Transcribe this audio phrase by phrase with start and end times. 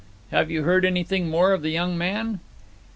[0.31, 2.39] 'Have you heard anything more of the young man?'